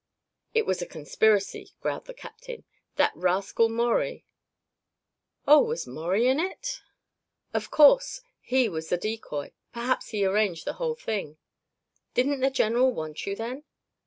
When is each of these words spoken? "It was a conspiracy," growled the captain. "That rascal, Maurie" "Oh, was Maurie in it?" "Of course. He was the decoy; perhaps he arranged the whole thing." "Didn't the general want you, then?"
"It 0.55 0.65
was 0.65 0.81
a 0.81 0.87
conspiracy," 0.87 1.73
growled 1.79 2.05
the 2.05 2.15
captain. 2.15 2.63
"That 2.95 3.11
rascal, 3.15 3.69
Maurie" 3.69 4.25
"Oh, 5.47 5.59
was 5.61 5.85
Maurie 5.85 6.27
in 6.27 6.39
it?" 6.39 6.81
"Of 7.53 7.69
course. 7.69 8.21
He 8.39 8.67
was 8.67 8.89
the 8.89 8.97
decoy; 8.97 9.51
perhaps 9.71 10.07
he 10.09 10.25
arranged 10.25 10.65
the 10.65 10.73
whole 10.81 10.95
thing." 10.95 11.37
"Didn't 12.15 12.39
the 12.39 12.49
general 12.49 12.91
want 12.91 13.27
you, 13.27 13.35
then?" 13.35 13.63